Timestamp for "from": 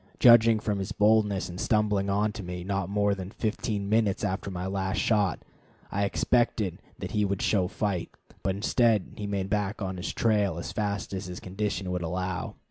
0.59-0.79